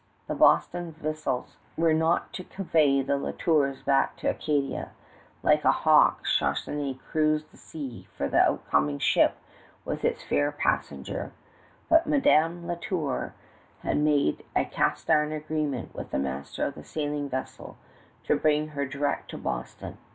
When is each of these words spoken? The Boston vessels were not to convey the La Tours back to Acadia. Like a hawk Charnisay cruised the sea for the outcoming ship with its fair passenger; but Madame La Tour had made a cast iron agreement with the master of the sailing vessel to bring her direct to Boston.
The 0.25 0.33
Boston 0.33 0.93
vessels 0.93 1.57
were 1.77 1.93
not 1.93 2.33
to 2.33 2.43
convey 2.43 3.03
the 3.03 3.17
La 3.17 3.33
Tours 3.37 3.83
back 3.83 4.15
to 4.17 4.29
Acadia. 4.31 4.93
Like 5.43 5.63
a 5.63 5.71
hawk 5.71 6.23
Charnisay 6.25 6.97
cruised 6.99 7.51
the 7.51 7.57
sea 7.57 8.07
for 8.17 8.27
the 8.27 8.39
outcoming 8.41 8.97
ship 8.97 9.35
with 9.85 10.03
its 10.03 10.23
fair 10.23 10.51
passenger; 10.51 11.33
but 11.87 12.07
Madame 12.07 12.65
La 12.65 12.73
Tour 12.81 13.35
had 13.83 13.97
made 13.97 14.43
a 14.55 14.65
cast 14.65 15.07
iron 15.07 15.31
agreement 15.31 15.93
with 15.93 16.09
the 16.09 16.17
master 16.17 16.65
of 16.65 16.73
the 16.73 16.83
sailing 16.83 17.29
vessel 17.29 17.77
to 18.23 18.35
bring 18.35 18.69
her 18.69 18.87
direct 18.87 19.29
to 19.29 19.37
Boston. 19.37 19.99